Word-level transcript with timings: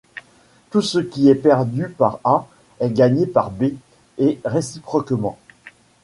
Tout 0.71 0.81
ce 0.81 0.97
qui 0.97 1.29
est 1.29 1.35
perdu 1.35 1.87
par 1.87 2.19
A 2.23 2.47
est 2.79 2.89
gagné 2.89 3.27
par 3.27 3.51
B 3.51 3.75
et 4.17 4.39
réciproquement. 4.43 5.37